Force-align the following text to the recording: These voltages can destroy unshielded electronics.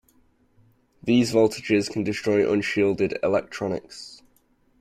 These 1.03 1.31
voltages 1.31 1.87
can 1.87 2.03
destroy 2.03 2.51
unshielded 2.51 3.19
electronics. 3.21 4.23